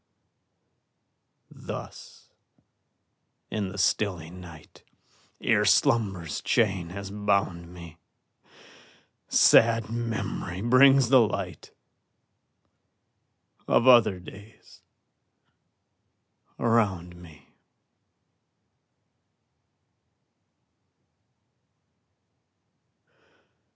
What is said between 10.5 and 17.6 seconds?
brings the light Of other days around me.